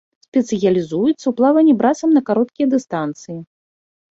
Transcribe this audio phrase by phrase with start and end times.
[0.25, 3.39] Спецыялізуецца ў плаванні брасам на кароткія дыстанцыі.